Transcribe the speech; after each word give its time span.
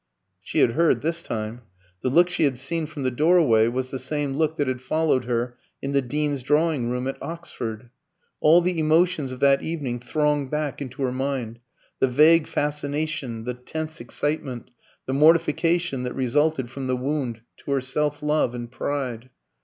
She 0.41 0.61
had 0.61 0.71
heard 0.71 1.01
this 1.01 1.21
time. 1.21 1.61
The 2.01 2.09
look 2.09 2.27
she 2.27 2.41
had 2.45 2.57
seen 2.57 2.87
from 2.87 3.03
the 3.03 3.11
doorway 3.11 3.67
was 3.67 3.91
the 3.91 3.99
same 3.99 4.33
look 4.33 4.55
that 4.55 4.67
had 4.67 4.81
followed 4.81 5.25
her 5.25 5.59
in 5.79 5.91
the 5.91 6.01
Dean's 6.01 6.41
drawing 6.41 6.89
room 6.89 7.05
at 7.07 7.21
Oxford. 7.21 7.91
All 8.39 8.61
the 8.61 8.79
emotions 8.79 9.31
of 9.31 9.39
that 9.41 9.61
evening 9.61 9.99
thronged 9.99 10.49
back 10.49 10.81
into 10.81 11.03
her 11.03 11.11
mind 11.11 11.59
the 11.99 12.07
vague 12.07 12.47
fascination, 12.47 13.43
the 13.43 13.53
tense 13.53 14.01
excitement, 14.01 14.71
the 15.05 15.13
mortification 15.13 16.01
that 16.01 16.15
resulted 16.15 16.71
from 16.71 16.87
the 16.87 16.97
wound 16.97 17.41
to 17.57 17.69
her 17.71 17.79
self 17.81 18.23
love 18.23 18.55
and 18.55 18.71
pride. 18.71 19.29